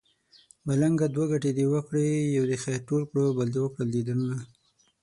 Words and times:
ملنګه 0.65 1.07
دوه 1.15 1.25
ګټې 1.31 1.51
دې 1.57 1.65
وکړې 1.73 2.07
يو 2.37 2.43
دې 2.49 2.57
خير 2.63 2.79
ټول 2.89 3.01
کړو 3.09 3.25
بل 3.37 3.47
دې 3.53 3.59
وکړل 3.61 3.87
ديدنونه 3.95 4.37